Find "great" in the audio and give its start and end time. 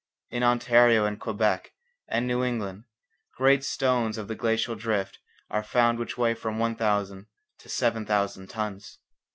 3.37-3.63